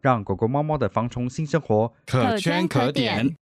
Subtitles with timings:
[0.00, 3.34] 让狗狗、猫猫的防虫新生活可圈可点。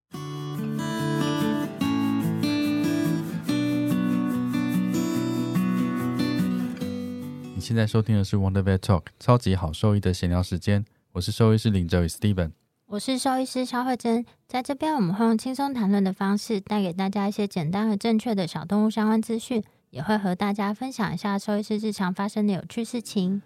[7.55, 12.53] 你现在收听的是 Wonder Vet Talk 超级好兽医的闲聊时间，我是兽医师林哲宇 Steven，
[12.87, 23.43] 我是兽医师萧慧珍，在这边我们会用轻松谈论的方式带给大家一些简单和正确的小动物相关资讯，也会和大家分享一下兽医师日常发生的有趣事情。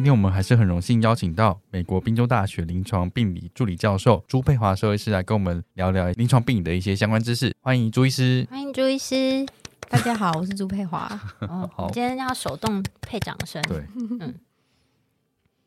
[0.00, 7.54] 今天我们还是很荣幸邀请到美国宾州大学临床病理助理教授朱佩华兽医师来跟我们聊聊临床病理的一些相关知识。
[7.60, 8.46] 欢迎朱医师！
[8.50, 9.44] 欢迎朱医师！
[9.90, 11.06] 大家好，我是朱佩华。
[11.40, 13.60] 哦，好，今天要手动配掌声。
[13.64, 14.34] 对，嗯，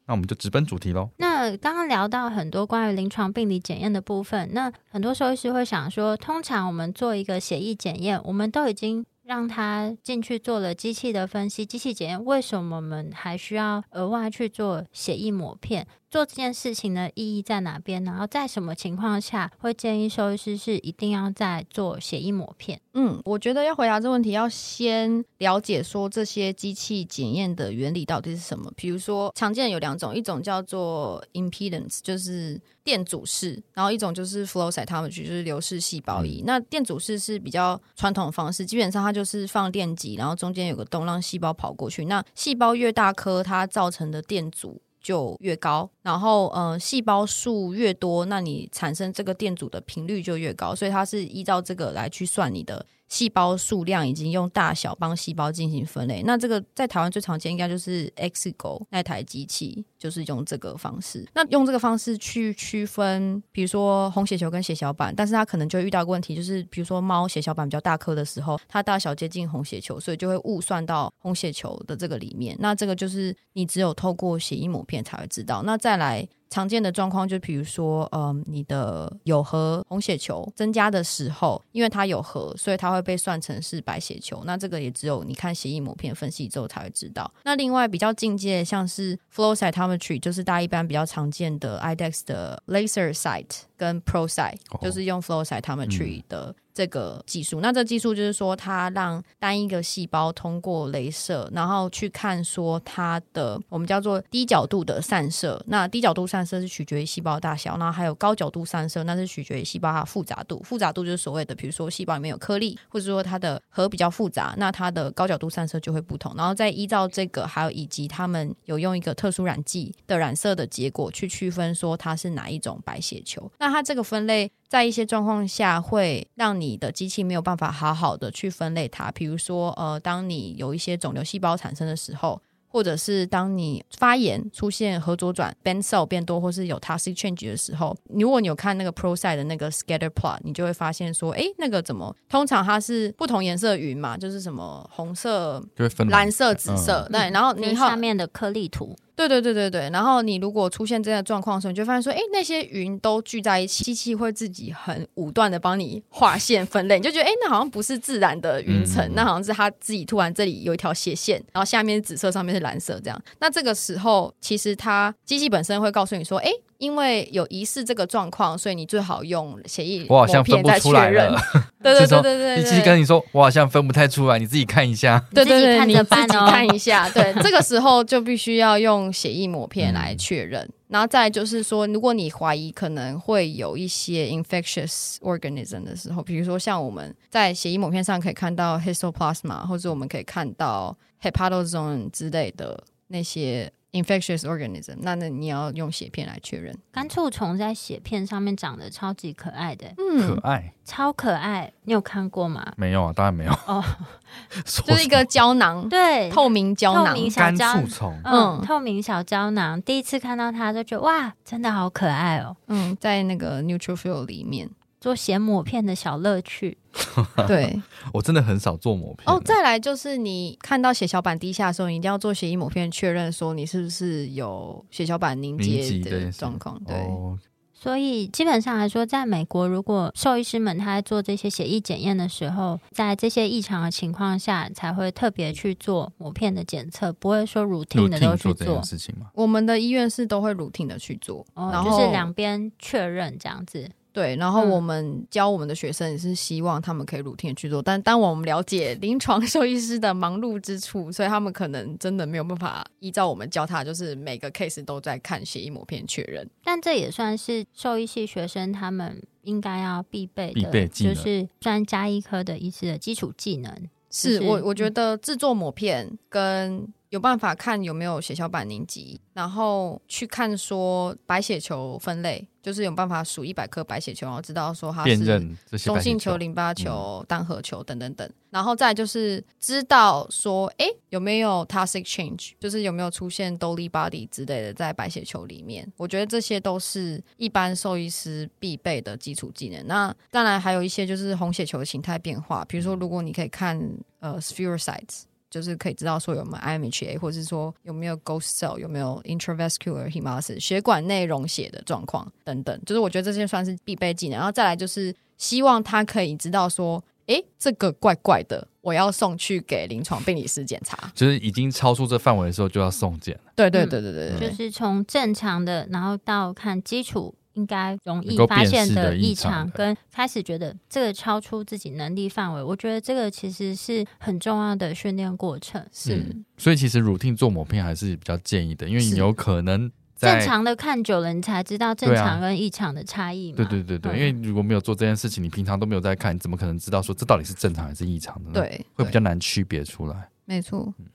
[0.08, 1.12] 那我们就直奔主题喽。
[1.18, 9.06] 那刚刚聊到很多关于临床病理检验的部分，那很多兽医师会想说，通常我们做一个血液检验，我们都已经。
[9.24, 15.88] 让他进去做了机器的分析、机器检验，为什么我们还需要额外去做血液抹片？
[16.14, 18.04] 做这件事情的意义在哪边？
[18.04, 22.80] 然后在什么情况下会建议兽医师是一定要在做血液抹片？
[22.94, 28.72] 嗯，我觉得要回答这个问题，要先了解说这些机器检验的原理到底是什么。
[28.76, 36.42] 比如说，常见有两种，一种叫做 impedance，就是电阻式，然后一种就是 flow cytometry，就是流式细胞仪。
[36.42, 42.06] 嗯、那电阻式是比较传统的方式，基本上它就是放电极，然后中间有个洞让细胞跑过去。
[42.06, 52.84] 那细胞越大颗，它造成的电阻就越高，然后呃，细胞数越多，那你产生这个电阻的频率就越高，所以它是依照这个来去算你的。
[53.08, 61.24] 细胞数量已经用大小帮细胞进行分类，那这个在台湾最常见应该就是 Exigo 那台机器，就是用这个方式。
[61.36, 72.56] 那用这个方式去区分，比如说红血球跟血小板，但是它可能就遇到一个问题，就是比如说猫血小板比较大颗的时候，它大小接近红血球，所以就会误算到红血球的这个里面。
[72.60, 75.62] 那这个就是你只有透过血液抹片才会知道。
[75.64, 76.28] 那再来。
[76.54, 84.44] 常见的状况就比如说，嗯，你的有核红血球增加的时候，因为它有核，所以它会被算成是白血球。
[84.46, 87.34] 那这个也只有你看血液抹片分析之后才会知道。
[87.44, 96.56] 那另外比较进阶，像是 flow cytometry，就是大家一般比较常见的 IDEXX 的 laser site 跟 ProCyte，就是用 flow cytometry 的。
[96.74, 105.64] 这个技术，那这技术就是说，它让单一个细胞通过镭射，然后去看说它的我们叫做低角度的散射。
[105.68, 110.62] 那低角度散射是取决于细胞大小，那还有高角度散射，那是取决于细胞它的复杂度。
[110.64, 116.34] 复杂度就是所谓的，比如说细胞里面有颗粒，或者说它的核比较复杂，那它的高角度散射就会不同。
[116.36, 123.52] 然后再依照这个，还有以及他们有用一个特殊染剂的染色的结果去区分说它是哪一种白血球。
[123.60, 124.52] 那它这个分类。
[124.74, 129.12] 在一些状况下，会让你的机器没有办法好好的去分类它。
[129.12, 132.42] 比如说，呃，当你有一些肿瘤细胞产生的时候。
[132.74, 145.64] 或者是当你发炎出现核左转 band cell 变多，或是有 toxic change 的时候，如果你有看那个 ProCyte 的那个 scatter plot，你就会发现说，哎，那个怎么通常它是不同颜色云嘛，就是什么红色、
[146.10, 162.64] 蓝色、紫色，对，然后你下面的颗粒图，对对对对对，然后你如果出现这样的状况的时候，你就发现说，哎，那些云都聚在一起，机器会自己很武断的帮你划线分类，你就觉得，哎，那好像不是自然的云层，那好像是它自己突然这里有一条斜线，然后下面是紫色，上面是。
[162.64, 166.50] 蓝色这样，那这个时候其实它机器本身会告诉你说，哎，
[166.84, 171.34] 因为有疑似这个状况，所以你最好用血液抹片再确认。
[171.82, 175.24] 对对对对对，机器 跟你说，我好像分不太出来，你自己看一下。
[175.34, 177.08] 对对对，你自己看一下。
[177.16, 180.62] 对，这个时候就必须要用血液抹片来确认。
[180.62, 190.96] 嗯、然后再就是说，如果你怀疑可能会有一些 infectious organism 的时候，比如说像我们在血液抹片上可以看到 histoplasma，或者我们可以看到。
[191.24, 192.78] hepatosome 之类的
[193.08, 196.78] 那些 infectious organism，那那你要用血片来确认。
[196.92, 202.74] 干醋虫在血片上面长得超级可爱的，嗯，可爱，超可爱，你有看过吗？
[202.76, 203.52] 没有啊，当然没有。
[203.66, 203.84] 哦，
[204.66, 208.62] 就是一个胶囊，对，透明胶囊，透明小干胶醋虫，嗯，嗯。
[208.66, 212.58] 透明小胶囊，第一次看到它就觉得哇，真的好可爱哦。
[212.68, 214.70] 嗯，在那个 neutrophil 里面
[215.04, 216.78] 做血抹片的小乐趣，
[217.46, 217.78] 对。
[218.14, 219.24] 我真的很少做抹片。
[219.28, 226.82] 哦，再来就是你看到血小板低下的时候，你一定要做血液抹片确认，说你是不是有血小板凝结的状况。
[226.86, 227.38] 对，哦、
[227.74, 239.28] 所以基本上来说，在美国，如果兽医师们他在做这些血液检验的时候，在这些异常的情况下，才会特别去做抹片的检测，不会说 routine 的都去做这件事情吗？
[239.34, 243.92] 我们的医院是都会 routine 的去做，哦、然后就是两边确认这样子。
[244.14, 256.48] 对，然后我们教我们的学生也是希望他们可以 routine 去做，但当我们了解临床 兽医师的忙碌之处，所以他们可能真的没有办法依照我们教他，就是每个 case 都在看血液膜片确认。
[256.64, 263.76] 但这也算是兽医系学生他们应该要必备的，必备技能，就是专家医科的医师的基础技能。
[264.12, 285.88] 是、就是、我我觉得制作膜片跟有办法看有没有血小板凝集，然后去看说白血球分类，就是有办法数一百颗白血球，然后知道说它是中性球、淋巴球、单核球等等等，然后再就是知道说，哎，有没有 toxic change，就是有没有出现 d o l y body 之类的在白血球里面。
[285.98, 289.86] 我觉得这些都是一般兽医师必备的基础技能。
[289.86, 293.80] 那当然还有一些就是红血球的形态变化，比如说如果你可以看
[294.20, 295.26] 呃 spherocytes。
[295.54, 302.82] 就是可以知道说有没有 IMHA，或者是说有没有 ghost cell，有没有 intravascular hemolysis，血管内溶血的状况等等。
[302.88, 304.38] 就是我觉得这些算是必备技能。
[304.38, 310.98] 然后再来就是希望他可以知道说，诶，这个怪怪的，我要送去给临床病理师检查。
[311.14, 313.52] 就是已经超出这范围的时候就要送检了。
[313.56, 317.36] 对对对对对对，就是从正常的，然后到看基础。
[317.54, 325.84] 应该容易发现的异常，跟开始觉得这个超出自己能力范围，我觉得这个其实是很重要的训练过程。
[325.92, 333.58] 是、嗯，所以其实 routine 做抹片还是比较建议的，因为你有可能正常的看久了，你才知道正常跟异常的差异嘛。
[333.58, 338.62] 对对对对，嗯、因为如果没有做这件事情，你平常都没有在看，你怎么可能知道说这到底是正常还是异常的呢？
[338.62, 340.30] 对，会比较难区别出来。
[340.46, 340.94] 没错。
[340.98, 341.06] 嗯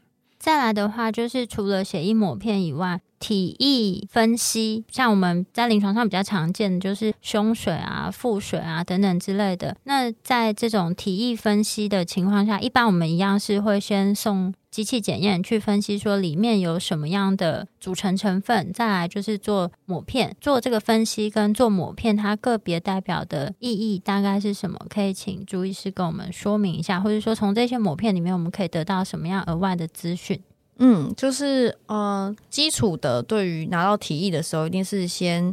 [0.40, 9.76] 再来的话，就是除了血液抹片以外，体液分析，像我们在临床上比较常见的，就是胸水啊、腹水啊等等之类的。
[9.84, 24.78] 那在这种体液分析的情况下，一般我们一样是会先送机器检验去分析，说里面有什么样的组成成分，再来就是做抹片，做这个分析跟做抹片，它个别代表的意义大概是什么？
[24.88, 30.40] 可以请朱医师跟我们说明一下，或者说从这些抹片里面，我们可以得到什么样额外的资讯？
[30.78, 35.52] 嗯，就是呃，基础的对于拿到体液的时候，一定是先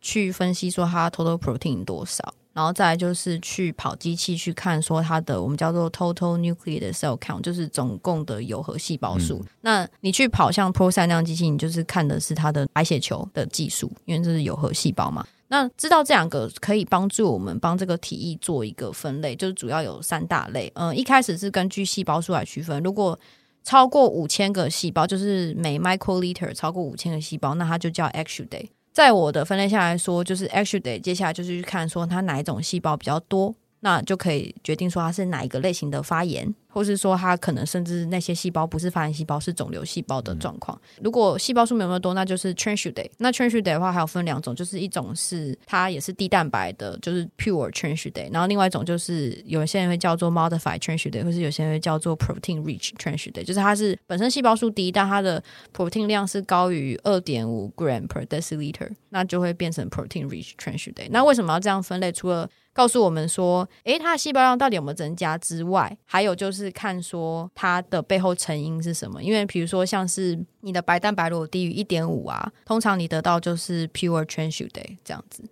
[0.00, 9.38] 去分析说它 total protein 多少，然后再来就是去跑机器去看说它的我们叫做 total nuclear cell count，就是总共的有核细胞数。
[9.38, 15.26] 嗯、那你去跑像 ProCyte 那样机器，你就是看的是它的白血球的计数，因为这是有核细胞嘛。
[15.48, 20.70] 那知道这两个可以帮助我们帮这个体液做一个分类，就是主要有三大类。
[20.74, 23.18] 嗯、呃，一开始是根据细胞数来区分，如果
[23.66, 28.68] 超过五千个细胞，就是每 microliter 超过五千个细胞，那它就叫 actual day，。
[28.92, 31.00] 在我的分类下来说，就是 actual day。
[31.00, 36.54] 接下来就是去看说它哪一种细胞比较多，那就可以决定说它是哪一个类型的发炎。
[36.76, 40.78] 或是说它可能甚至那些细胞不是发炎细胞，是肿瘤细胞的状况。
[41.00, 43.08] 如果细胞数没有那么多，那就是 transudate。
[43.16, 48.30] 那 transudate 的话还有分两种，就是一种是它也是低蛋白的，就是 pure transudate。
[48.30, 55.42] 然后另外一种就是有些人会叫做 modified transudate，或是有些人会叫做 protein rich transudate，就是它是本身细胞数低，但它的
[55.74, 61.08] protein 量是高于二点五 gram per deciliter，那就会变成 protein rich transudate。
[61.08, 62.12] 那为什么要这样分类？
[62.12, 69.22] 除了告诉我们说，诶，它的细胞量到底有没有增加之外，还有就是看说它的背后成因是什么。
[69.22, 75.44] 因为比如说像是你的白蛋白如果低于一点五啊，通常你得到就是 pure transudate 这样子。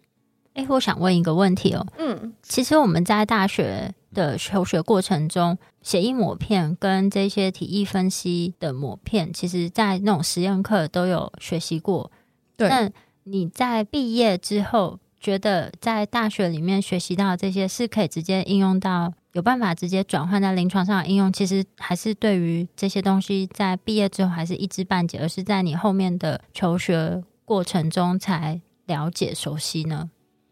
[0.54, 12.08] 诶，我想问一个问题哦，嗯，其实我们在大学的求学过程中，血液抹片跟这些体液分析的抹片，其实在那种实验课都有学习过。
[12.56, 12.88] 对，那
[13.24, 30.08] 你在毕业之后，觉得在大学里面学习到的这些是可以直接应用到，有办法直接转换在临床上的应用，其实还是对于这些东西在毕业之后还是一知半解，而是在你后面的求学过程中才了解熟悉呢？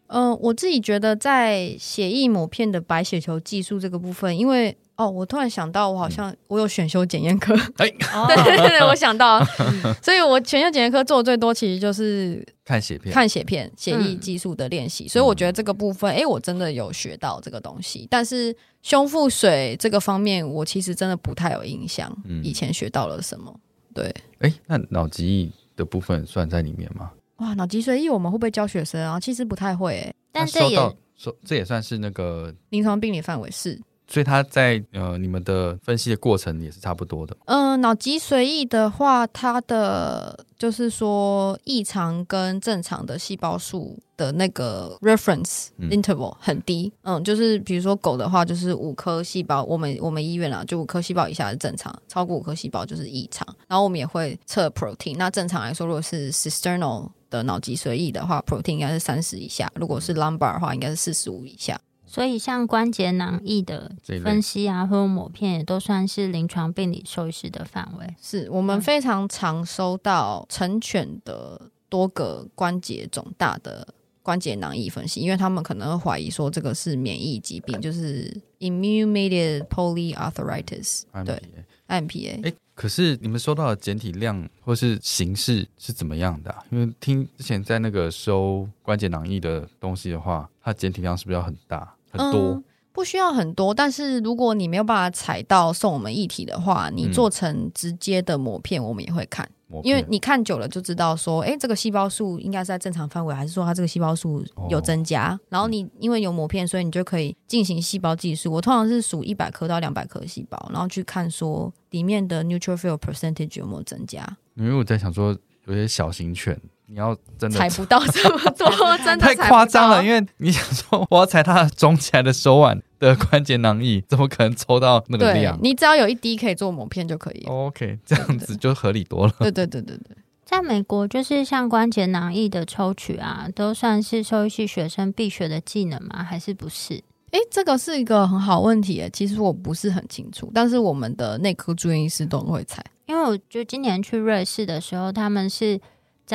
[0.08, 7.88] 嗯、我自己觉得在血液抹片的白血球技术这个部分，因为哦，我突然想到，我好像我有选修检验科，哎，
[8.28, 9.42] 对对对，我想到，
[10.02, 15.08] 所以我选修检验科做的最多，其实就是看血片、看血片、血液技术的练习。
[15.08, 18.06] 所以我觉得这个部分，哎，我真的有学到这个东西。
[18.10, 23.58] 但是胸腹水这个方面，我其实真的不太有印象，以前学到了什么？
[23.94, 27.10] 对，哎，那脑脊液的部分算在里面吗？
[27.36, 29.18] 哇，脑脊髓液我们会不会教学生啊？
[29.18, 30.76] 其实不太会，哎，但这也
[31.16, 33.80] 说这也算是那个临床病理范围是。
[34.12, 37.34] 所以它在呃，你们的分析的过程也是差不多的。
[37.46, 46.92] 嗯，脑脊髓液的话，它的就是说异常跟正常的细胞数的那个 reference interval 很低。
[47.04, 53.46] 嗯，嗯，就是比如说狗的话，就是五颗细胞，我们我们医院啊，就五颗细胞以下是正常，超过五颗细胞就是异常。
[53.66, 55.16] 然后我们也会测 protein。
[55.16, 61.80] 那正常来说，如果是 cisternal 的脑脊髓液的话，protein 应该是三十以下；如果是 lumbar 的话，应该是四十五以下。
[62.12, 63.90] 所以，像关节囊液的
[64.22, 68.14] 分析啊，或者抹片，也都算是临床病理兽医师的范围。
[68.20, 73.88] 是我们非常常收到成犬的多个关节肿大的
[74.22, 81.42] 关节囊液分析，因为他们可能会怀疑说这个是免疫疾病，就是 immune-mediated polyarthritis，对
[81.88, 82.46] ，IMPA。
[82.46, 86.62] 哎，可是你们收到的检体量或是形式是怎么样的啊？
[86.70, 91.94] 因为听之前在那个收关节囊液的东西的话，它检体量是不是要很大？
[92.12, 105.30] 很多、嗯、不需要很多，但是如果你没有办法采到送我们一体的话，你做成直接的膜片，我们也会看，嗯、因为你看久了就知道说，哎，这个细胞数应该是在正常范围，还是说它这个细胞数有增加？
[105.30, 108.52] 哦、然后你因为有膜片，所以你就可以进行细胞计数。
[108.52, 114.36] 我通常是数一百颗到两百颗细胞，然后去看说里面的 neutrophil percentage 有没有增加。
[114.54, 116.60] 因为我在想说，有些小型犬。
[116.92, 118.68] 你要真的采不到这么 多，
[118.98, 120.04] 真的太夸张了。
[120.04, 125.58] 因为你想说，我要踩它肿起来的手腕的关节囊液， 怎么可能抽到那个量？
[125.62, 127.46] 你只要有一滴可以做膜片就可以。
[127.46, 129.32] OK，这样子就合理多了。
[129.38, 136.22] 对对对对对，在美国，就是像关节囊液的抽取啊，都算是兽医系学生必学的技能吗？
[136.22, 137.02] 还是不是？
[137.30, 139.08] 哎，这个是一个很好问题诶。
[139.10, 145.80] 其实我不是很清楚，但是我们的内科住院医师都会采，因为我就今年去瑞士的时候，他们是。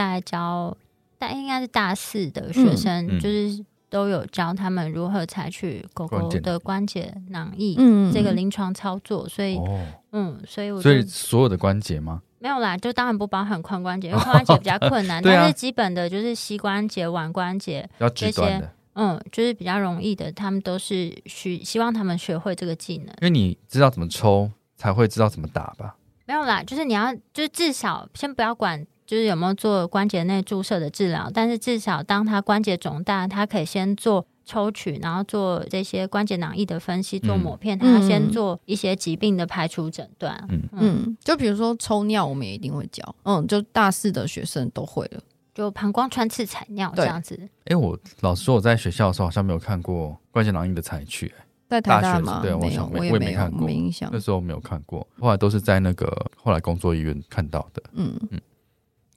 [0.05, 0.75] 在教
[1.17, 9.27] 但应该是大四的学生，嗯、就是都有教他们如何采取狗狗的关节囊液，嗯，这个临床操作。
[9.27, 12.21] 所以，哦、嗯，所以我所以所有的关节吗？
[12.37, 15.21] 没有啦，就当然不包含髋关节，因为 髋关节比较困难。
[15.25, 23.07] 但是基本的就是膝关节、腕关节这些，嗯，就是比较容易的，他们都是需希望他们学会这个技能。
[23.07, 25.95] 因为你知道怎么抽，才会知道怎么打吧？
[26.27, 28.85] 没有啦，就是你要，就是至少先不要管。
[29.07, 40.45] 就是有没有做关节内注射的治疗，但是至少当他关节肿大，他可以先做抽取，然后做这些关节囊液的分析，做抹片，嗯、他先做一些疾病的排除诊断。
[40.49, 43.15] 嗯嗯，就比如说抽尿，我们也一定会教。
[43.23, 45.21] 嗯，就大四的学生都会了，
[45.55, 47.39] 就膀胱穿刺采尿这样子。
[47.65, 51.33] 哎，我老实说，我在学校的时候好像没有看过关节囊液的采取。
[51.69, 52.39] 在台大吗？
[52.41, 54.09] 对，我想没，我也没看过，没印象。
[54.11, 57.83] 那时候没有看过，后来都是在那个后来工作医院看到的。
[57.93, 58.39] 嗯嗯。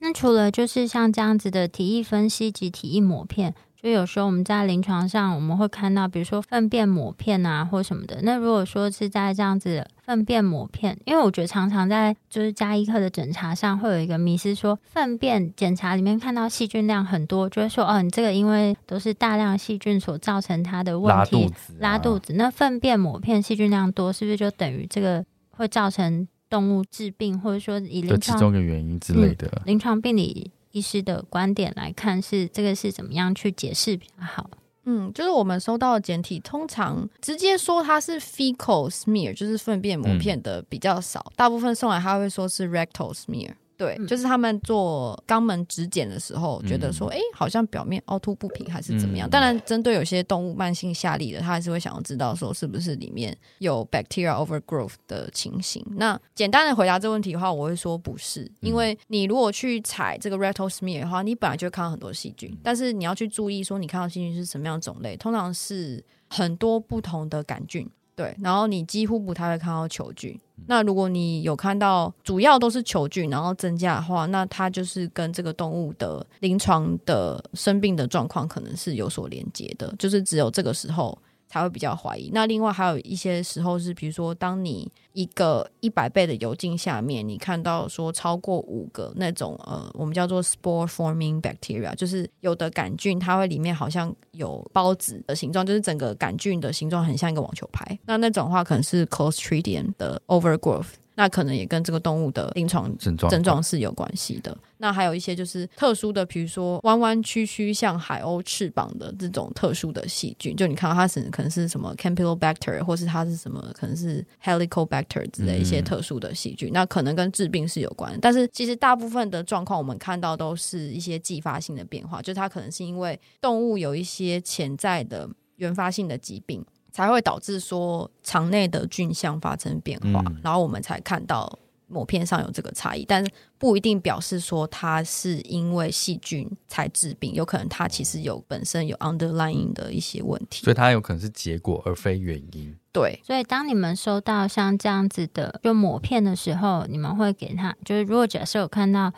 [0.00, 8.20] 嗯那除了就是像这样子的体液分析及体液抹片，就有时候我们在临床上我们会看到，比如说粪便抹片啊或什么的。
[8.22, 22.32] 那如果说是在这样子粪便抹片，因为我觉得常常在就是加医科的诊查上会有一个迷思，说粪便检查里面看到细菌量很多，就会说哦，你这个因为都是大量细菌所造成它的问题，拉肚子，拉肚子。
[22.32, 26.26] 那粪便抹片细菌量多，是不是就等于这个会造成？
[26.50, 34.50] 动物治病，或者说以临床其中的原因之类的，临、嗯、床病理医师的观点来看，是这个是怎么样去解释比较好？
[34.84, 43.52] 嗯，就是我们收到的简体，通常直接说它是 fecal smear，就是粪便膜片的比较少，嗯、大部分送来他会说是 rectal smear。
[43.80, 49.26] 对，就是他们做肛门指检的时候，觉得说，哎、嗯，好像表面凹凸不平，还是怎么样？
[49.26, 55.82] 嗯、当然，针对有些动物慢性下痢的，他还是会想要知道说，是不是里面有 bacteria overgrowth 的情形。
[55.96, 67.88] 那简单的回答这个问题的话，我会说不是，因为你如果去采这个 rectal smear 的话，你本来就会看到很多细菌，但是你要去注意说，你看到细菌是什么样的种类，通常是很多不同的杆菌。
[68.14, 70.38] 对，然后你几乎不太会看到球菌。
[70.66, 79.92] 那如果你有看到主要都是球菌，然后增加的话，那它就是跟这个动物的临床的生病的状况可能是有所连接的。
[79.98, 81.16] 就是只有这个时候
[81.50, 82.30] 才会比较怀疑。
[82.32, 97.98] 那另外还有一些时候是，比如说当你一个一百倍的油镜下面，你看到说超过五个那种呃，我们叫做 spore forming bacteria，就是有的杆菌它会里面好像有孢子的形状，就是整个杆菌的形状很像一个网球拍。
[98.06, 100.86] 那那种话可能是 Clostridium 的 overgrowth。
[101.20, 104.56] 那可能也跟这个动物的临床症状症状是有关系的。
[104.78, 118.18] 那还有一些就是特殊的，比如说弯弯曲曲像海鸥翅膀的这种特殊的细菌，就你看到它是可能是什么 Campylobacter，或是它是什么可能是 Helicobacter 之类一些特殊的细菌，嗯、那可能跟治病是有关。
[118.22, 126.64] 但是其实大部分的状况我们看到都是一些继发性的变化，就它可能是因为动物有一些潜在的原发性的疾病。
[126.92, 142.76] 才会导致说肠内的菌相发生变化，嗯、然后我们才看到抹片上有这个差异，但是不一定表示说它是因为细菌才致病，有可能它其实有本身有 underlying 的一些问题，所以它有可能是结果而非原因。
[142.92, 149.12] 对，所以当你们收到像这样子的就抹片的时候，你们会给他，就是如果假设有看到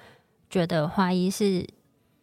[0.49, 1.67] 觉得怀疑是。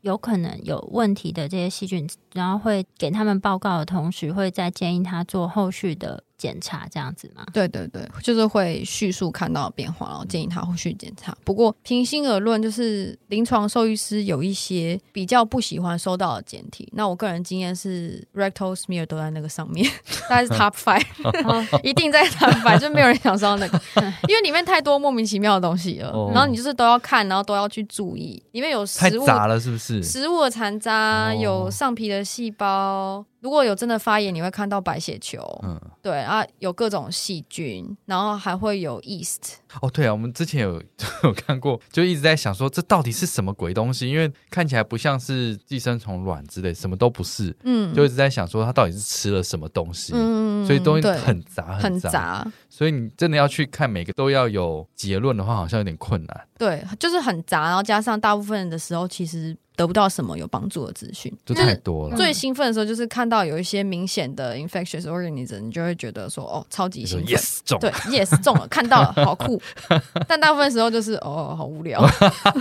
[0.01, 7.45] 有可能有问题的这些细菌，然后会给他们报告的同时，会再建议他做后续的检查，这样子吗？
[7.53, 11.37] 对对对，就是会叙述看到的变化，然后建议他后续检查。
[11.43, 16.87] 不过平心而论，就是临床兽医师有一些比较不喜欢收到的检体。
[16.93, 19.85] 那我个人经验是，rectal smear 都在那个上面，
[20.29, 21.03] 大概是 top five，
[21.83, 23.81] 一定在 top five，就没有人想收到那个，
[24.29, 26.09] 因为里面太多莫名其妙的东西了。
[26.33, 30.01] 然后你就是都要看，然后都要去注意，里面有食物太杂了，是不是？
[30.01, 33.25] 食物的残渣，有上皮的细胞。
[33.41, 39.53] 如果有真的发炎，你会看到白血球，嗯，对啊，有各种细菌，然后还会有 yeast。
[39.81, 40.83] 哦，对啊，我们之前有
[41.23, 44.09] 有看过，就一直在想说这到底是什么鬼东西？
[44.09, 52.45] 因为看起来不像是寄生虫卵之类，什么都不是，嗯，就一直在想说它到底是吃了什么东西，嗯，所以东西很杂很杂，
[52.79, 56.41] 所以你真的要去看每个都要有结论的话，好像有点困难。
[56.57, 59.53] 对，就是很杂，然后加上大部分的时候其实。
[59.75, 62.17] 得不到什么有帮助的资讯，就太多了。
[62.17, 69.61] 最兴奋的时候就是看到有一些明显的 infectious organism，你就会觉得说哦，超级兴奋，yes 中，对，yes 中了，看到了，好酷。
[70.27, 72.05] 但大部分时候就是哦，好无聊，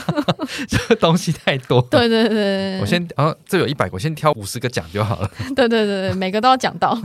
[0.68, 1.82] 这个东西太多。
[1.90, 5.28] 对对对对，我先，然后这有一百个，我先挑五十个讲就好了。
[5.56, 6.96] 对对对对，每个都要讲到。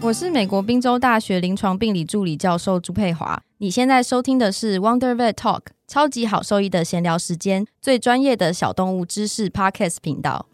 [0.00, 3.42] 我是美国宾州大学临床病理助理教授朱佩华。
[3.58, 10.46] 你现在收听的是 Wonder Vet Talk，超级好兽医的闲聊时间，最专业的小动物知识 Podcast 频道。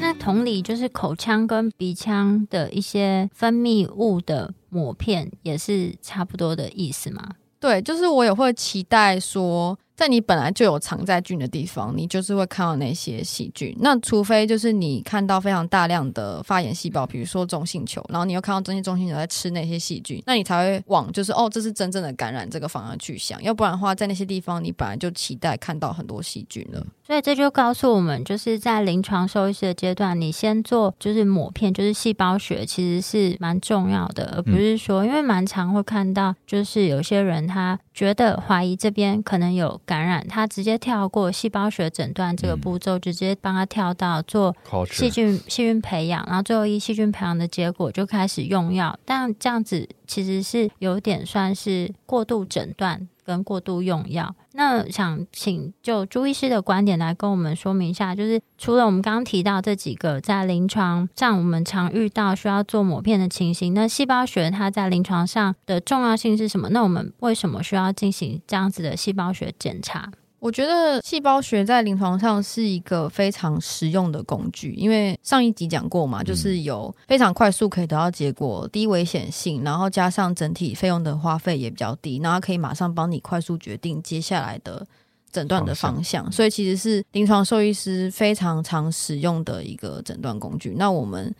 [0.00, 7.30] 那同理，就是口腔跟鼻腔的一些分泌物的抹片，也是差不多的意思吗？
[7.60, 9.78] 对，就是我也会期待说。
[10.02, 13.72] 在你本来就有常在菌的地方，你就是会看到那些细菌。
[13.78, 23.40] 那除非就是你看到非常大量的发炎细胞，比如说中性球，然后你又看到这些中性球在吃那些细菌，那你才会往就是哦，这是真正的感染这个方向去想。
[23.44, 26.84] 要不然的话，在那些地方你本来就期待看到很多细菌了。
[27.04, 39.80] 所以这就告诉我们，就是在临床兽医师的阶段，你先做就是抹片，就是细胞学，其实是蛮重要的，而不是说，因为蛮常会看到，就是有些人他觉得怀疑这边可能有。
[39.92, 44.56] 感染，他直接跳过细胞学诊断这个步骤，直接帮他跳到做
[44.90, 54.34] 细菌细菌培养，然后最后一细菌培养的结果就开始用药，但这样子其实是有点算是过度诊断跟过度用药。
[54.52, 66.68] 那想请就朱医师的观点来跟我们说明一下，就是除了我们刚刚提到这几个在临床上我们常遇到需要做抹片的情形，那细胞学它在临床上的重要性是什么？
[66.68, 70.10] 那我们为什么需要进行这样子的细胞学检查？
[70.42, 84.84] 我觉得细胞学在临床上是一个非常实用的工具，因为上一集讲过嘛，就是有非常快速可以得到结果，低危险性，然后加上整体费用的花费也比较低，然后可以马上帮你快速决定接下来的
[85.30, 90.74] 诊断的方向，所以其实是临床兽医师非常常使用的一个诊断工具。
[90.76, 91.32] 那我们。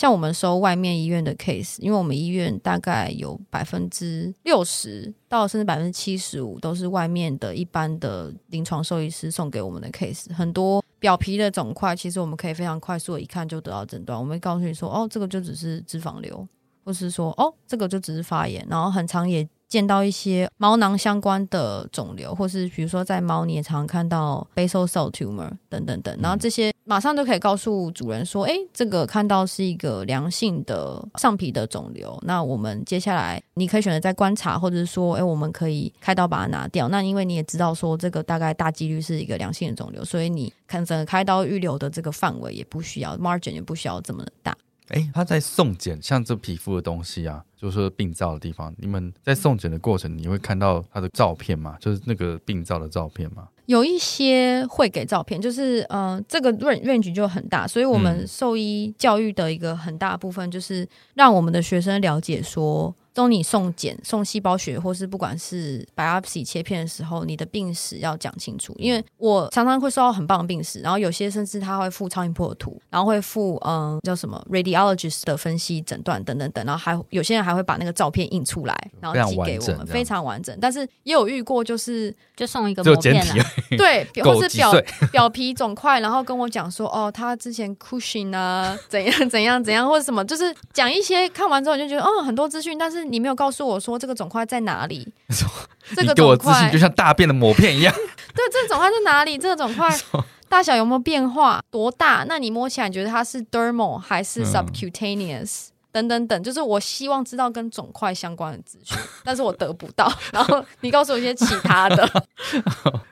[0.00, 14.18] 像我们收外面医院的 case，因为我们医院大概有百分之六十到甚至百分之七十五都是外面的一般的临床兽医师送给我们的 case，很多表皮的肿块，其实我们可以非常快速的一看就得到诊断。
[14.18, 16.48] 我们会告诉你说，哦，这个就只是脂肪瘤，
[16.82, 36.88] 或是说，哦，这个就只是发炎，然后很长也见到一些毛囊相关的肿瘤，或是比如说在猫你也常常看到 basal cell tumor 等等等，然后这些马上就可以告诉主人说，哎，这个看到是一个良性的上皮的肿瘤，那我们接下来你可以选择再观察，或者是说，哎，我们可以开刀把它拿掉。
[36.88, 44.56] 那因为你也知道说这个大概大几率是一个良性的肿瘤，所以你看整个开刀预留的这个范围也不需要 margin 也不需要这么大。
[44.90, 51.76] 哎，他在送检，像这皮肤的东西啊，就是说病灶的地方，你们在送检的过程，你会看到他的照片吗？
[51.80, 53.48] 就是那个病灶的照片吗？
[53.66, 62.94] 有一些会给照片，就是嗯、呃，这个 range range 就很大，所以我们兽医教育的一个很大部分就是让我们的学生了解说。
[63.12, 68.72] 当你送检、送细胞学，或是不管是 biopsy 切片的时候，你的病史要讲清楚。
[68.78, 80.56] 因为我常常会收到很棒的病史，然后有些甚至他会附超音波的图，然后会附嗯叫什么 radiologist 的分析诊断等等等，然后还有些人还会把那个照片印出来，然后寄给我们，非常完整。
[80.60, 83.44] 但是也有遇过，就是就送一个膜片来，
[83.76, 84.72] 对，或是表
[85.10, 92.99] 表皮肿块，然后跟我讲说哦，他之前 Cushing 啊，怎样怎样怎样，或者什么，就是讲一些看完之后就觉得嗯很多资讯，但是。
[93.04, 95.06] 你没有告诉我说这个肿块在哪里？
[95.94, 97.94] 这个你给我自信就像大便的抹片一样。
[98.34, 99.36] 对，这个肿块在哪里？
[99.36, 99.88] 这个肿块
[100.48, 101.62] 大小有没有变化？
[101.70, 102.24] 多大？
[102.28, 105.68] 那你摸起来你觉得它是 dermal 还是 subcutaneous？
[105.68, 110.08] 嗯等等等，就是我希望知道跟肿块相关的资讯，但是我得不到。
[110.32, 112.08] 然后你告诉我一些其他的，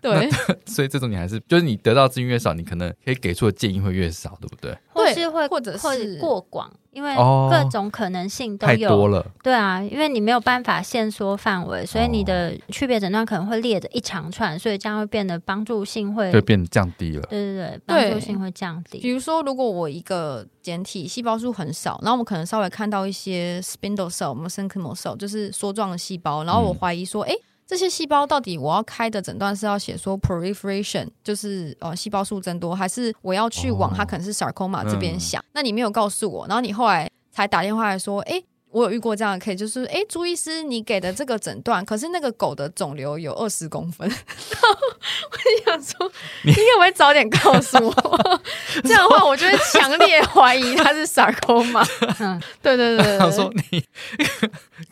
[0.01, 0.31] 对。
[0.65, 4.79] 所以这种你还是，就是你得到资讯越少，你可能可以给出的建议会越少，对不对？
[4.91, 8.89] 或是会或者是过广，因为各种可能性都有。
[8.89, 9.25] 太多了。
[9.43, 17.23] 对啊，因为你没有办法限缩范围，所以你的区别诊断可能会列着一长串，所以这样会变得帮助性会就变得降低了。
[17.29, 18.99] 对对对，帮助性会降低。
[18.99, 35.39] 比如说，如果我一个简体细胞数很少，然后我们可能稍微看到一些 spindle cell、mesenchymal cell，就是梭状的细胞，然后我怀疑说，哎、嗯，这些细胞到底我要开的诊断是要写说 proliferation，就是呃细胞数增多，还是我要去往它可能是 sarcoma 这边想？
[35.43, 38.43] 哦嗯、那你没有告诉我，然后你后来才打电话来说，哎。
[38.71, 44.17] 我有遇过这样的 case，就是哎，朱医师，你给的这个诊断，可是那个狗的肿瘤有二十公分， 然
[44.61, 44.79] 后
[45.31, 46.13] 我想说，
[46.45, 48.41] 你可不可以早点告诉我？
[48.85, 51.83] 这样的话，我就会强烈怀疑他是 sarcoma。
[52.21, 53.81] 嗯，对对对对，他说你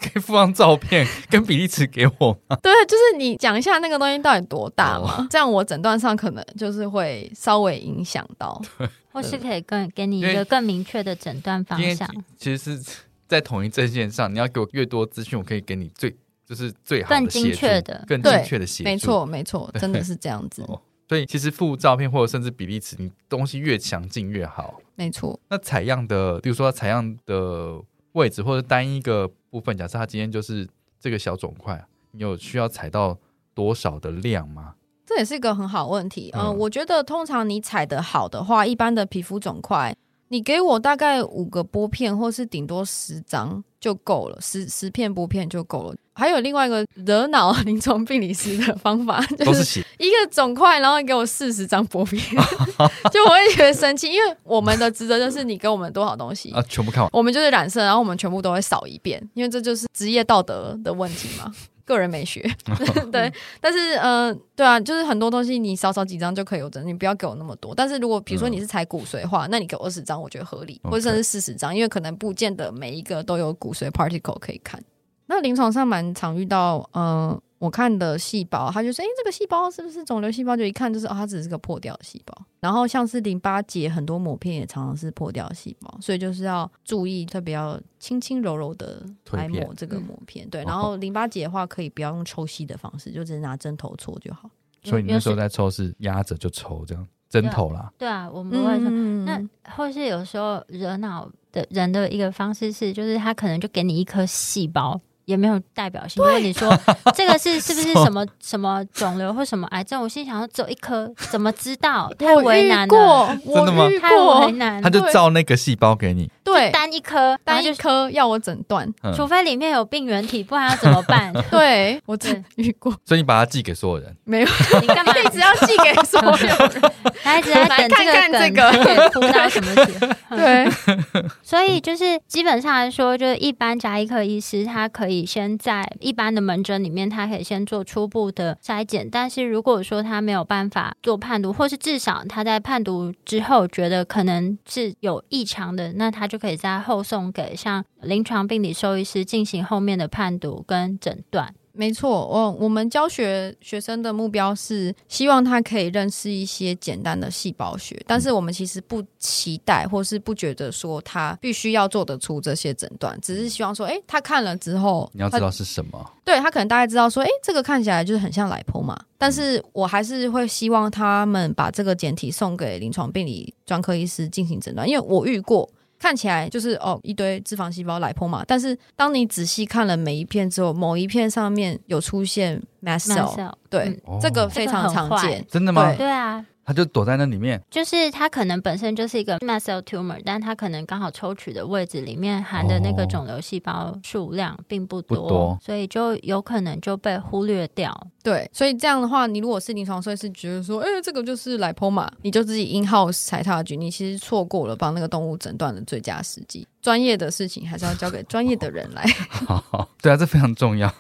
[0.00, 2.56] 可以附上照片跟比例尺给我吗？
[2.62, 12.08] 对，就是你讲一下那个东西到底多大嘛，哦、这样我诊断上可能就是会稍微影响到，对或是可以更给你一个更明确的诊断方向。
[12.38, 12.82] 其实是。
[13.26, 18.88] 在同一阵线上，你要给我越多资讯，我可以给你最就是最好的更精确的、更精确的协助。
[18.88, 20.62] 没错，没错，真的 是这样子。
[20.68, 24.80] 哦、所以其实附照片或者甚至比例尺，你东西越详尽越好。
[24.94, 25.38] 没错。
[25.48, 27.80] 那采样的，比如说采样的
[28.12, 30.66] 位置或者单一个部分，假设它今天就是
[31.00, 33.18] 这个小肿块，你有需要采到
[33.54, 34.74] 多少的量吗？
[35.04, 36.30] 这也是一个很好问题。
[36.32, 39.96] 嗯、呃，我觉得通常你采得好的话，一般的皮肤肿块。
[40.28, 45.94] 你给我大概五个玻片，或是顶多十张就够了，十十片玻片就够了。
[46.14, 52.18] 还有另外一个惹恼 临床病理师的方法，就是一个肿块，然后你给我四十张玻片，
[53.12, 61.52] 就我会觉得生气，因为我们的职责就是你给我们多少东西啊，全部看完，我们就是染色，然后我们全部都会扫一遍，因为这就是职业道德的问题嘛。
[61.86, 62.42] 个人美学，
[63.10, 67.74] 对，但是呃，对啊，就是很多东西你少少几张就可以有的，你不要给我那么多。
[67.74, 74.82] 但是如果比如说你是采骨髓的话，嗯、那你给我二十张，我觉得合理，或者甚至四十张，因为可能不见得每一个都有骨髓 particle 可以看。
[75.28, 77.40] 那临床上蛮常遇到，呃。
[77.58, 80.54] 我看的细胞，他就说：“哎，这个细胞是不是肿瘤细胞？
[80.54, 82.36] 就一看就是，哦，它只是个破掉的细胞。
[82.60, 90.46] 然后像是淋巴结，很多抹片也常常是破掉的细胞，所以就是要注意，特别要轻轻柔柔的来抹这个抹片。
[90.50, 94.50] 对，然后淋巴结的话，可以不要用抽吸的方式，就只是拿针头戳就好。
[94.82, 97.90] 所以你那时候在抽是压着就抽这样针头啦。
[97.96, 98.84] 对啊，我们不会抽。
[98.90, 106.72] 嗯、那或是有时候惹恼的人的一个方式是，就是他可能就给你一颗细胞。”也没有代表性，因为你说
[107.14, 110.00] 这个是是不是什么什么肿瘤或什么癌症？
[110.00, 112.10] 我心想说只有一颗，怎么知道？
[112.18, 113.88] 太为难了， 真的吗？
[114.00, 114.80] 太为难。
[114.80, 121.30] 他就照那个细胞给你，对，单一颗，单一颗要我诊断，除非里面有病原体，不然要怎么办？
[121.50, 122.90] 对，我真遇过。
[123.04, 124.16] 所以你把它寄给所有人？
[124.24, 124.48] 没有，
[124.80, 126.92] 你干嘛一直要寄给所有人？
[127.22, 130.16] 他一直在等看看这个，不知道什么事。
[130.30, 130.68] 对，
[131.42, 135.26] 所以就是基本上来说，就是一般加医科医师他可以。
[135.26, 139.08] 先在一般的门诊里面，他可以先做初步的筛检。
[139.10, 151.52] 但是如果说他没有办法做判读，或是至少他在判读之后觉得可能是有异常的，那他就可可以再后送给像临床病理兽医师进行后面的判读跟诊断。
[151.72, 175.68] 没错，我我们教学学生的目标是希望他可以认识一些简单的细胞学，但是我们其实不期待或是不觉得说他必须要做得出这些诊断，只是希望说，哎，他看了之后，你要知道是什么，对，他可能大概知道说，哎，这个看起来就是很像 lipoma，但是我还是会希望他们把这个简体送给临床病理专科医师进行诊断，因为我遇过。
[175.98, 185.94] 看起来就是哦，一堆脂肪细胞来破嘛，但是当你仔细看了每一片之后，某一片上面有出现 mast cell，对，嗯、这个非常常见，真的吗？
[185.96, 186.44] 对啊。
[186.66, 197.96] 他就躲在那里面，就是他可能本身就是一个 mast cell tumor，但他可能刚好抽取的位置里面含的那个肿瘤细胞数量并不多，不多，所以就有可能就被忽略掉。
[198.24, 206.66] 对，所以这样的话，你如果是临床兽医师觉得说，哎、欸，这个就是 lipoma，你就自己 in house 踩踏局，你其实错过了帮那个动物诊断的最佳时机。
[206.82, 209.04] 专业的事情还是要交给专业的人来。
[209.28, 210.92] 好好，对啊，这非常重要。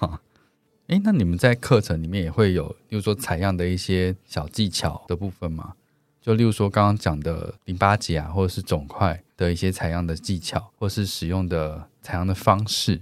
[0.88, 5.74] 哎，那你们在课程里面也会有，例如说采样的一些小技巧的部分吗？
[6.20, 13.00] 就例如说刚刚讲的淋巴结啊，或者是肿块的一些采样的技巧，或是使用的采样的方式。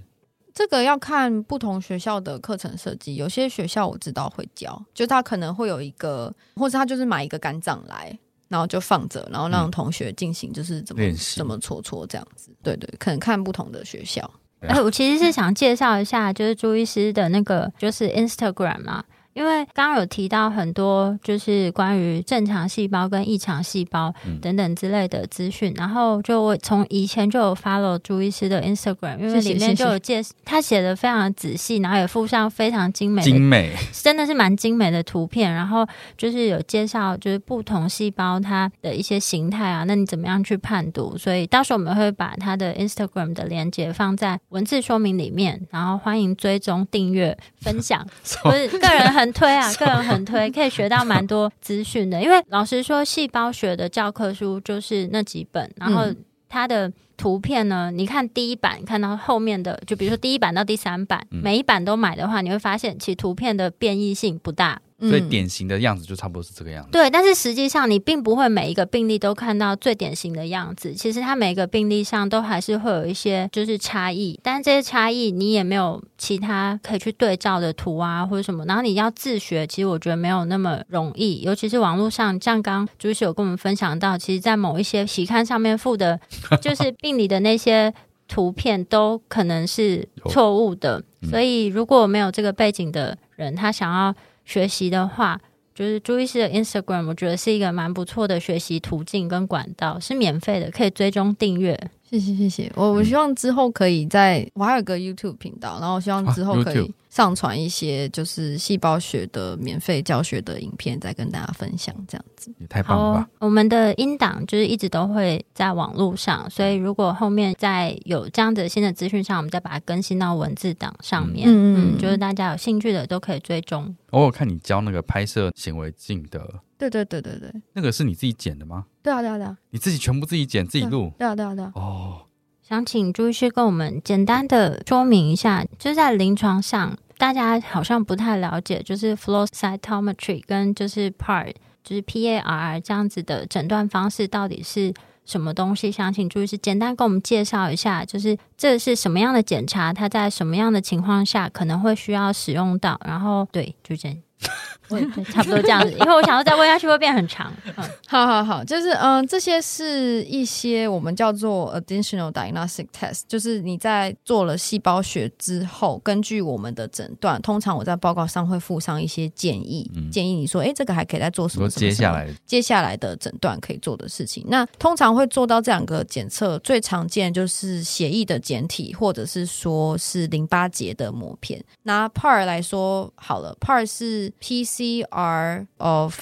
[0.53, 3.15] 这个要看不同学校的课程设计。
[3.15, 8.17] 有些学校我知道会教，就他可能会有一个，或者他就是买一个肝脏来，
[8.47, 12.55] 然后就放着，然后让同学进行就是怎么、嗯、怎么搓搓这样子。
[12.63, 14.31] 对对，可能看不同的学校。
[14.67, 19.03] 哎，我其实是想介绍一下，就是朱医师的那个就是 Instagram 嘛。
[19.35, 35.85] 因为刚刚有提到很多，就是关于正常细胞跟异常细胞等等之类的资讯，嗯、然后就我从以前就有 follow 朱医师的 Instagram，因为里面就有介绍，他写的非常仔细，然后也附上非常精美的、精美， 真的是蛮精美的图片，然后
[36.17, 41.17] 就是有介绍就是不同细胞它的一些形态啊，那你怎么样去判读？
[41.17, 48.07] 所以到时候我们会把他的 Instagram 的链接放在文字说明里面，然后欢迎追踪、订阅、分享，
[48.41, 49.24] 不是个人很。
[49.25, 52.21] 很推啊， 个人很推，可以学到蛮多资讯的。
[52.21, 56.05] 因为老实说，细胞学的教科书就是那几本，然后
[56.47, 64.79] 它的图片呢，你看第一版看到后面的，就比如说第一版到第三版，每一版都买的话，你会发现其实图片的变异性不大。
[64.97, 66.89] 所以典型的样子就差不多是这个样子。
[66.89, 70.93] 对，但是实际上你并不会每一个病例都看到最典型的样子。
[70.93, 78.63] 其实它每一个病例上都还是会有一些就是差异，但这些差异你也没有其他可以去对照的图啊或者什么。
[78.65, 86.17] 然后你要自学，其实我觉得没有那么容易，尤其是网络上，像刚朱医师有跟我们分享到，其实，在某一些期刊上面附的，
[86.63, 87.93] 就是病理的那些
[88.29, 91.03] 图片都可能是错误的。
[91.21, 94.15] 嗯、所以如果没有这个背景的人，他想要。
[94.45, 95.39] 学习的话，
[95.73, 101.77] 就是朱医师的 Instagram，我觉得是一个蛮不错的学习途径跟管道，是免费的，可以追踪订阅。
[102.09, 112.53] 谢谢谢谢，我我希望之后可以在，嗯、我还有个 YouTube 频道，然后我希望之后可以上传一些就是细胞学的免费教学的影片，再跟大家分享这样子。
[112.59, 113.29] 也太棒了吧！
[113.39, 121.47] 我们的音档就是一直都会在网络上，所以如果后面再有这样的新的资讯上，我们再把它更新到文字档上面。
[121.47, 123.95] 嗯嗯，就是大家有兴趣的都可以追踪。
[124.09, 126.45] 偶尔看你教那个拍摄显微镜的。
[126.77, 128.83] 对对对对对，那个是你自己剪的吗？
[129.01, 131.13] 对啊对啊对啊，你自己全部自己剪自己录？
[131.17, 131.71] 对啊对啊对啊。
[131.75, 132.25] 哦，
[132.61, 144.93] 想请朱医师跟我们简单的说明一下，就是在临床上，大家好像不太了解，就是 flow cytometry 跟就是 PAR，就是 PAR 这样子的诊断方式到底是
[145.25, 145.89] 什么东西？
[145.89, 152.99] 想请朱医师简单跟我们介绍一下，就是这是什么样的检查，它在什么样的情况下可能会需要使用到？
[153.05, 154.17] 然后对，就这样。
[154.87, 157.51] 对，差不多这样子，因为我想要再问下去会变很长。
[157.75, 171.67] 嗯，好好好，就是嗯，这些是一些我们叫做 additional diagnostic test，就是你在做了细胞学之后，根据我们的诊断，通常我在报告上会附上一些建议，嗯、建议你说，哎，这个还可以再做什么？
[171.67, 174.45] 接下来接下来的诊断可以做的事情。
[174.49, 181.63] 那通常会做到这两个检测，最常见就是血液的检体，或者是说是淋巴结的抹片。
[181.83, 186.19] 拿 PAR 来说好了，PAR 是 PCR of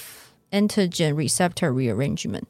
[0.50, 2.42] antigen receptor rearrangement，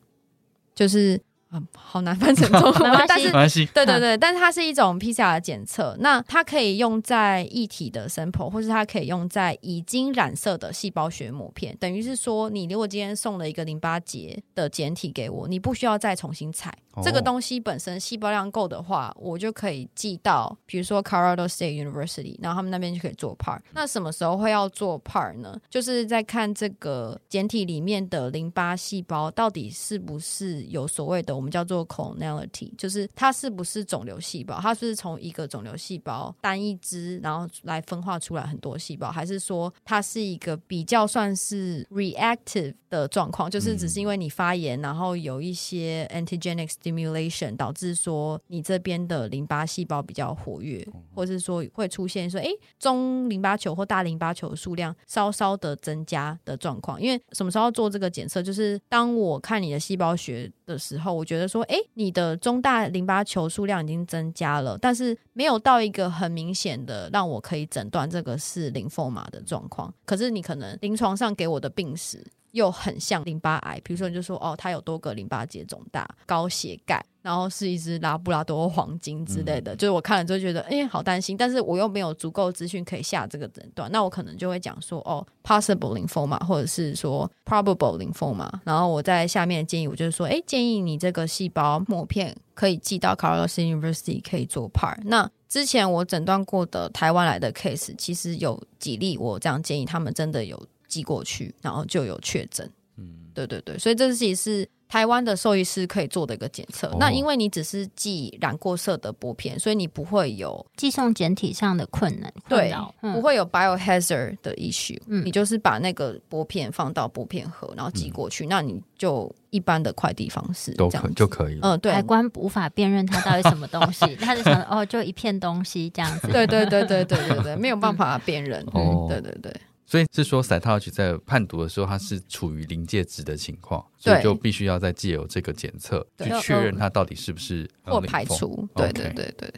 [0.75, 16.77] 就是啊，好难翻成中文， 但是对对对，但是它是一种 PCR 的检测，那它可以用在液体的 sample，或是它可以用在已经染色的细胞学膜片，等于是说，你如果今天送了一个淋巴结的简体给我，你不需要再重新采。
[17.03, 23.61] 这个东西本身细胞量够的话，我就可以寄到，比如说 Colorado State University，然后他们那边就可以做 part。
[23.73, 25.61] 那什么时候会要做 part 呢？
[25.69, 57.01] 就是在看这个简体里面的淋巴细胞到底是不是有所谓的我们叫做 clonality，就是它是不是肿瘤细胞，它是不是从一个肿瘤细胞单一支，然后来分化出来很多细胞，还是说它是一个比较算是 reactive 的状况，就是只是因为你发炎，然后有一些 antigenic stimulation 导致说你这边的淋巴细胞比较活跃，或者是说会出现说，哎，中淋巴球或大淋巴球的数量稍稍的增加的状况。
[57.01, 58.43] 因为什么时候做这个检测？
[58.43, 69.93] 就是当我看你的细胞学的时候，我觉得说，哎，你的中大淋巴球数量已经增加了，但是没有到一个很明显的让我可以诊断这个是 lymphoma 的状况。
[70.05, 72.25] 可是你可能临床上给我的病史。
[72.55, 94.99] 又很像淋巴癌，比如说你就说哦，它有多个淋巴结肿大、高血钙，然后是一只拉布拉多黄金之类的，嗯、就是我看了之后觉得哎，好担心，但是我又没有足够资讯可以下这个诊断，那我可能就会讲说哦，possible lymphoma，或者是说 probable lymphoma，然后我在下面的建议，我就是说，哎，建议你这个细胞膜片可以寄到 Colorado University 可以做 part。
[95.05, 100.65] 那之前我诊断过的台湾来的 case，其实有几例我这样建议，他们真的有。
[100.95, 102.71] 寄过去，然后就有确诊。
[102.97, 106.87] 嗯，对对对，所以这其实是台湾的兽医师可以做的一个检测。
[106.87, 114.97] 哦、那因为你只是寄染过色的玻片，所以你不会有寄送检体上的困难，对，嗯、不会有 biohazard 的 issue。
[115.09, 121.59] 嗯，你就是把那个玻片放到玻片盒，然后寄过去，嗯、那你就一般的快递方式都可就可以。
[121.63, 126.29] 嗯，对，海关无法辨认它到底什么东西，他就想哦，就一片东西这样子。
[126.29, 128.63] 对对对对对对对，没有办法辨认。
[128.73, 129.53] 哦、嗯，对对对。
[129.87, 138.67] 所以是说，cytology 在判读的时候，它是处于临界值的情况，所以就必须要再借由这个检测去确认它到底是不是或排除。
[138.75, 139.53] 对对对对。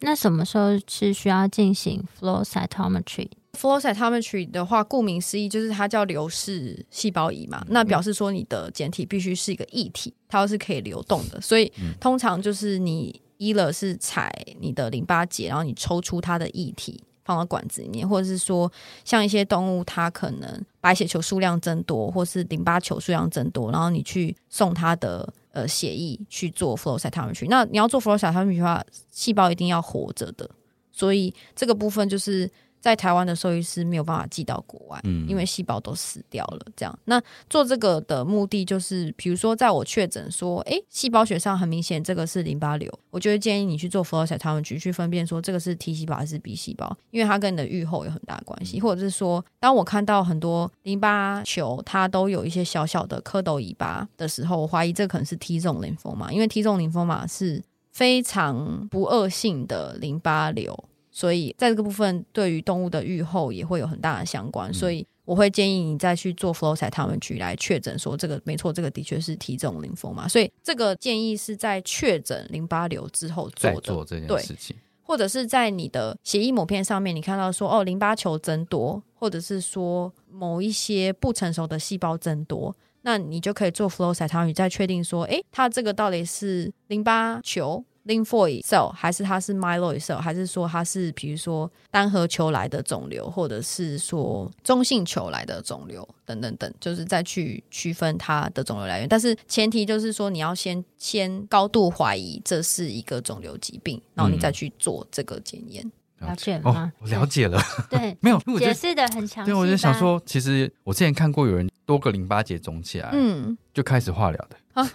[0.00, 11.40] 那什么时候是需要进行 flow cytometry？flow cytometry 的话，顾名思义就是它叫流式细胞仪嘛，那表示说你的检体必须是一个液体，它要是可以流动的。
[11.40, 17.02] 所以通常就是你一了是采你的淋巴结，然后你抽出它的液体。
[17.24, 18.70] 放到管子里面，或者是说，
[19.04, 27.46] 像一些动物，它可能白血球数量增多，或是淋巴球数量增多，然后你去送它的呃血液去做 flow cytometry。
[27.48, 30.48] 那你要做 flow cytometry 的话，细胞一定要活着的，
[30.92, 32.50] 所以这个部分就是。
[32.84, 36.60] 在台湾的兽医师没有办法寄到国外，嗯，因为细胞都死掉了。
[36.76, 37.18] 这样，那
[37.48, 48.78] 做这个的目的就是，比如说，在我确诊说，哎，细胞学上很明显这个是淋巴瘤，我就会建议你去做 flow cytometry 去分辨说这个是 T 细胞还是 B 细胞，因为它跟你的预后有很大关系。
[48.78, 60.78] 或者是说，当我看到很多淋巴球它都有一些小小的蝌蚪尾巴的时候，我怀疑这可能是 T 种淋巴嘛，因为 T 种淋巴嘛是非常不恶性的淋巴瘤。
[61.16, 70.26] 所以在这个部分，对于动物的预后也会有很大的相关，嗯、所以我会建议你再去做 flow cytometry 来确诊说这个没错，这个的确是体种淋巴嘛。
[70.26, 87.84] 所以这个建议是在确诊淋巴瘤之后做的，做这件事情，或者是在你的血液抹片上面，你看到说哦，淋巴球增多，或者是说某一些不成熟的细胞增多，那你就可以做 flow cytometry 再确定说，诶，它这个到底是淋巴球。
[88.06, 99.08] Lymphoid cell 还是它是 myeloid cell，还是说它是比如说单核球来的肿瘤，或者是说中性球来的肿瘤等等等，就是再去区分它的肿瘤来源。
[99.08, 105.84] 但是前提就是说你要先先高度怀疑这是一个肿瘤疾病，然后你再去做这个检验。
[106.20, 106.92] 嗯、了解吗？
[106.98, 107.60] 哦，我了解了。
[107.90, 109.50] 对，没有解释的很详细。
[109.50, 114.90] 对，我就想说，其实我之前看过有人多个淋巴结肿起来，嗯，就开始化疗的，啊、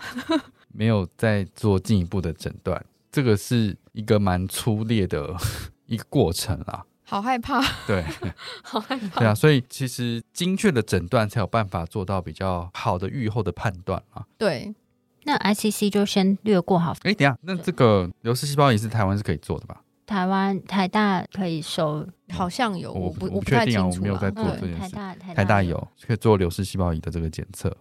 [0.71, 2.83] 没有再做进一步的诊断。
[3.11, 5.35] 这个是一个蛮粗略的
[5.87, 8.05] 一个过程啦，好害怕，对，
[8.63, 14.23] 好害怕，对啊，所以其实精确的诊断才有办法做到比较好的预后的判断啊。
[14.37, 14.73] 对，
[15.23, 16.95] 那 ICC 就先略过好。
[17.01, 19.81] 哎，等下，那这个流式细胞仪是台湾是可以做的吧？
[20.05, 24.79] 台湾台大可以收，好像有，我不我不确定啊，我没有在做这件事。
[24.79, 27.75] 台大台大有可以做流式细胞仪的这个检测。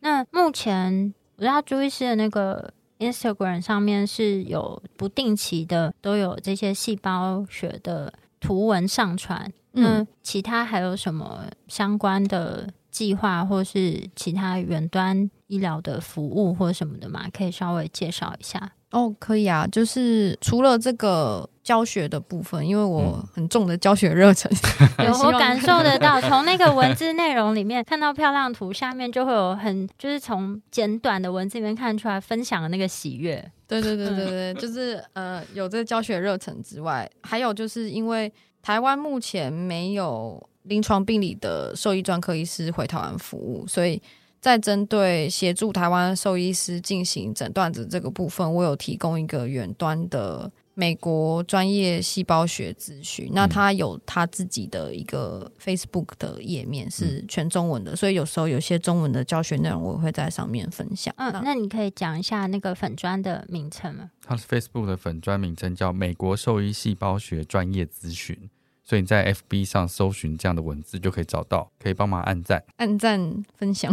[0.00, 2.72] 那目前我知道朱医师的那个。
[2.98, 17.28] Instagram 上面是有不定期的都有这些细胞学的图文上传，嗯，其他还有什么相关的计划或是其他远端医疗的服务或什么的吗？
[17.32, 18.72] 可以稍微介绍一下。
[18.94, 24.48] 哦，可以啊，就是除了这个教学的部分，因为我很重的教学热忱，
[25.04, 33.44] 有我感受得到， 从那个文字内容里面看到漂亮图，下面就会有很就是从简短的文字里面看出来分享的那个喜悦。
[33.66, 44.00] 对对对对对，就是呃有这个教学热忱之外，还有就是因为台湾目前没有临床病理的兽医专科医师回台湾服务，所以。
[44.44, 53.30] 在针对协助台湾兽医师进行诊断的这个部分，我有提供一个远端的美国专业细胞学咨询。
[53.32, 61.14] 那他有他自己的一个 Facebook 的页面，是全中文的，所以有时候有些中文的教学内容，我会在上面分享。
[61.16, 64.10] 嗯，那你可以讲一下那个粉砖的名称吗？
[64.26, 68.50] 他是 Facebook 的粉砖名称叫美国兽医细胞学专业咨询。
[68.84, 73.90] 所以你在 FB 上搜寻这样的文字就可以找到，可以帮忙按赞、按赞、分享。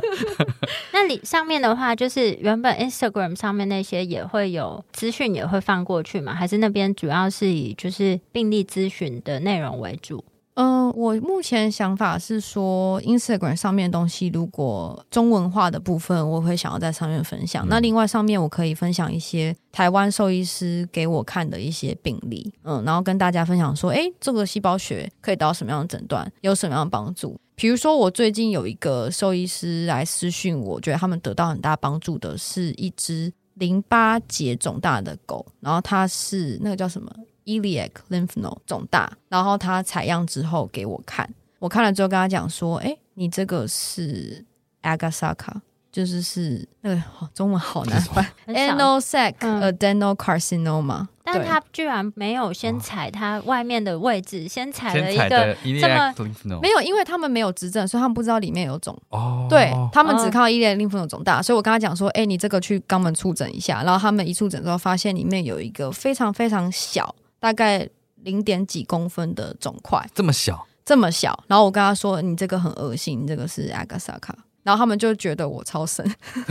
[0.92, 6.34] 那里上面的话，就是原本 Instagram 上面那些也会有资讯，也会放过去吗？
[6.34, 10.24] 还是那边主要是以就是病例咨询的内容为主？
[10.54, 17.64] 嗯、呃，我目前想法是说，Instagram 上面的东西如果中文化的部分，我会想要在上面分享。
[17.66, 27.38] 嗯、那另外上面我可以分享一些台湾兽医师给我看的一些病例，嗯，然后跟大家分享说，诶，这个细胞学可以得到什么样的诊断，有什么样的帮助。
[27.54, 37.12] 比如说，我最近有一个兽医师来私讯我，我觉得他们得到很大帮助的是一只淋巴结肿大的狗，然后它是那个叫什么
[37.50, 41.28] ？Iliac lymph node 肿大，然后他采样之后给我看，
[41.58, 44.44] 我看了之后跟他讲说：“哎，你这个是
[44.82, 47.02] Agasaka，就是是那个
[47.34, 51.08] 中文好难翻， Anal-Sac Adenocarcinoma。
[51.32, 56.12] 但他居然没有先踩他外面的位置，先踩了一个这么
[56.60, 59.00] 没有，因为他们没有执证，所以他们不知道里面有肿。
[59.10, 67.14] 哦，对他们只看到 Iliac lymph node 肿大，所以我跟他讲说：“哎，你这个去肛门触诊一下。”然后他们一触诊之后，发现里面有一个非常非常小。
[67.40, 67.88] 大概
[68.22, 71.42] 零点几公分的肿块，这么小，这么小。
[71.48, 76.04] 然后我跟他说：“你这个很恶心，你这个是 Agasaka。”然后他们就觉得我超神，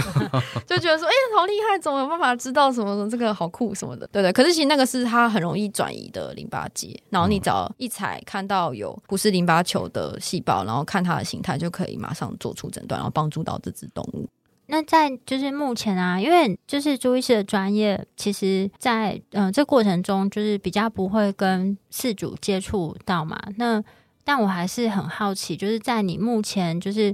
[0.66, 3.08] 就觉得说：“哎、欸，好厉害，怎么有办法知道什么什么？
[3.08, 4.34] 这个好酷什么的。”对对。
[4.34, 14.28] 可是其实那个是它很容易转移的淋巴结，然后你只要一采看到有不是淋巴球的细胞，然后看它的形态，就可以马上做出诊断，然后帮助到这只动物。
[14.70, 23.38] 那在就是目前啊，因为就是朱医师的专业，其实在，嗯这过程中，就是比较不会跟事主接触到嘛。
[23.58, 23.84] 那
[24.24, 27.14] 但我还是很好奇，就是在你目前就是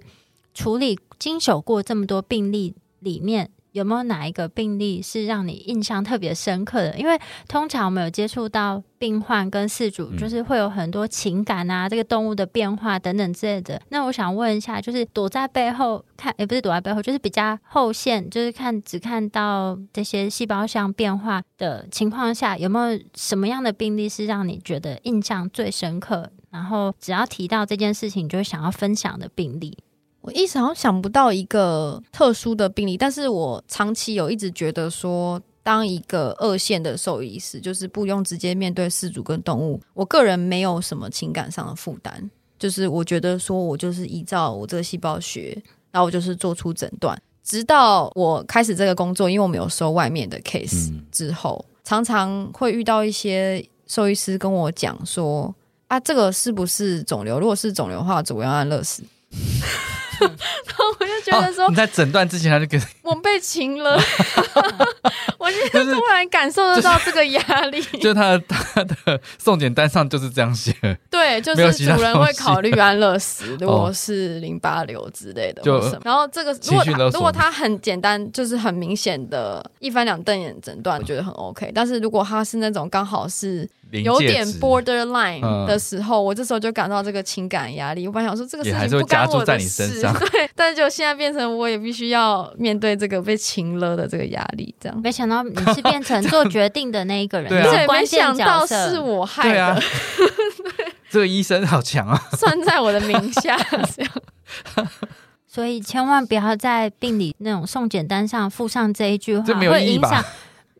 [0.54, 3.50] 处理经手过这么多病例里面。
[3.76, 6.98] 有没有哪一个病例是让你印象特别深刻的？
[6.98, 7.20] 因为
[7.50, 13.82] 通常我们有接触到病患跟饲主，就是会有很多情感啊，这个动物的变化等等之类的。
[13.90, 26.32] 那我想问一下，就是躲在背后看，也不是躲在背后，就是比较后线，就是看只看到这些细胞像变化的情况下，有没有什么样的病例是让你觉得印象最深刻？
[26.50, 29.78] 然后只要提到这件事情，就会想要分享的病例。
[30.26, 45.56] 我一时好像想不到一个特殊的病例，但是我长期有一直觉得说，当一个二线的兽医师，就是不用直接面对饲主跟动物，我个人没有什么情感上的负担，就是我觉得说我就是依照我这个细胞学，
[45.92, 47.16] 然后我就是做出诊断。
[47.44, 55.54] 直到我开始这个工作，因为我没有收外面的 case 之后，常常会遇到一些兽医师跟我讲说，
[55.88, 57.40] 啊，这个是不是肿瘤？
[57.40, 59.04] 如果是肿瘤的话，主要安乐死。
[60.22, 64.00] 然后我就觉得说，哦、你在诊断之前他就给我被擒了，
[65.38, 67.82] 我就突然感受得到这个压力。
[67.82, 70.74] 就是、就他的他的送检单上就是这样写，
[71.10, 81.72] 对，就是主人会考虑安乐死， 如果是淋巴瘤之类的，就然后这个如果他如果他很简单，就是很明显的一翻两瞪眼诊断，觉得很 OK。
[81.74, 83.68] 但是如果他是那种刚好是。
[83.92, 88.08] 有点 borderline 的时候，嗯、我这时候就感到这个情感压力。
[88.08, 95.02] 我本来想说这个事情不干我的事， 对，但是就现在变成我也必须要面对这个被擒了的这个压力，这样。
[95.02, 99.50] 没想到你是变成做决定的那一个人， 对，没想到是我害的。
[99.50, 99.80] 对啊，
[101.10, 103.56] 这个医生好强啊，算在我的名下
[103.96, 104.12] 这样。
[105.48, 110.22] 所以千万不要在病理那种送检单上附上这一句话，会影响。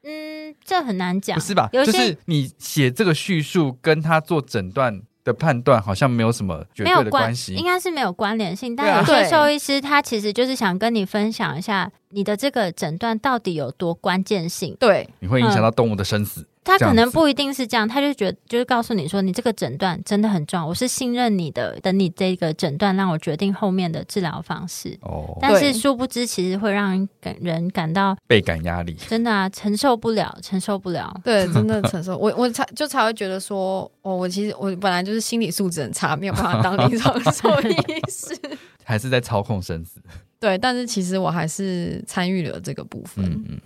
[0.04, 1.70] 嗯，这很难讲，不是吧？
[1.72, 8.76] 就是你写这个叙述，跟他做诊断的判断好像没有什么绝对的关系，应该是没有关联性。
[8.76, 16.46] 但有些兽医师他其实就是想跟你分享一下你的这个诊断到底有多关键性，对，你会影响到动物的生死。
[16.66, 24.98] 他可能不一定是这样，他就觉得就是告诉你说，你这个诊断真的很重要，我是信任你的，等你这个诊断让我决定后面的治疗方式。
[25.02, 27.08] 哦，但是殊不知，其实会让
[27.40, 31.16] 人感到倍感压力，真的啊，承受不了，承受不了。
[31.24, 32.18] 对，真的承受。
[32.18, 37.76] 我我才就才会觉得说，哦，我其实我本来就是心理素质很差，没有办法当临床兽医
[38.10, 38.36] 师，
[38.84, 40.02] 还是在操控生死。
[40.40, 43.24] 对，但是其实我还是参与了这个部分。
[43.24, 43.60] 嗯嗯。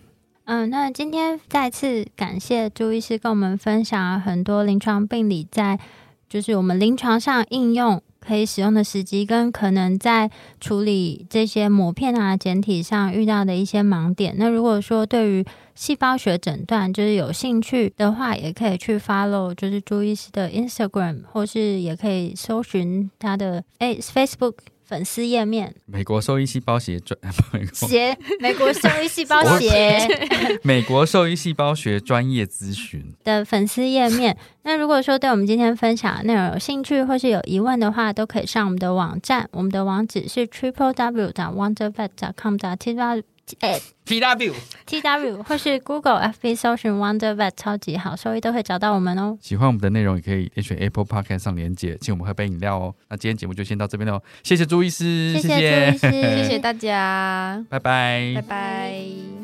[0.51, 5.79] 嗯，那今天再次感谢朱医师跟我们分享很多临床病理在
[6.27, 14.33] 就是我们临床上应用可以使用的时机，跟可能在处理这些膜片啊简体上遇到的一些盲点。
[14.39, 15.45] 那如果说对于
[15.75, 24.55] 细胞学诊断就是有兴趣的话，也可以去 follow 就是朱医师的 Instagram，或是也可以搜寻他的诶 Facebook。
[24.89, 27.15] 粉丝页面，美国兽医细胞学专
[27.71, 29.99] 学，美国兽医细胞学，
[30.63, 34.35] 美国兽医细胞学专业咨询的粉丝页面。
[34.63, 43.21] 那如果说对我们今天分享的内容有兴趣或是有疑问的话，都可以上我们的网站，我们的网址是 triple w 点 wondervet 点 com 点 tw。
[43.59, 44.53] 哎，T W
[44.85, 49.37] T W 或是 Google F B 搜寻 Wonder Vet 超级好兽医都会找到我们哦。
[49.41, 52.95] 喜欢我们的内容，也可以点选 Apple Podcast 上连接，请我们喝杯饮料哦。
[53.09, 59.38] 那今天节目就先到这边喽，谢谢朱医师，谢谢朱医师，谢谢大家，拜拜，拜拜。